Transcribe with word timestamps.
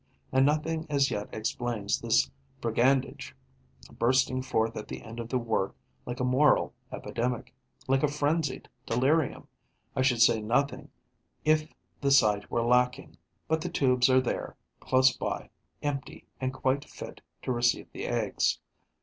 And 0.31 0.47
nothing 0.47 0.87
as 0.89 1.11
yet 1.11 1.29
explains 1.31 2.01
this 2.01 2.31
brigandage, 2.59 3.35
bursting 3.99 4.41
forth 4.41 4.75
at 4.75 4.87
the 4.87 5.03
end 5.03 5.19
of 5.19 5.29
the 5.29 5.37
work 5.37 5.75
like 6.07 6.19
a 6.19 6.23
moral 6.23 6.73
epidemic, 6.91 7.53
like 7.87 8.01
a 8.01 8.07
frenzied 8.07 8.67
delirium. 8.87 9.47
I 9.95 10.01
should 10.01 10.19
say 10.23 10.41
nothing 10.41 10.89
if 11.45 11.71
the 12.01 12.09
site 12.09 12.49
were 12.49 12.65
lacking; 12.65 13.17
but 13.47 13.61
the 13.61 13.69
tubes 13.69 14.09
are 14.09 14.21
there, 14.21 14.55
close 14.79 15.15
by, 15.15 15.51
empty 15.83 16.25
and 16.39 16.51
quite 16.51 16.83
fit 16.85 17.21
to 17.43 17.51
receive 17.51 17.91
the 17.91 18.07
eggs. 18.07 18.57